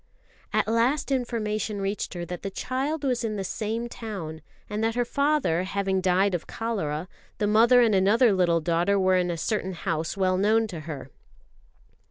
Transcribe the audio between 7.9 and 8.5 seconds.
another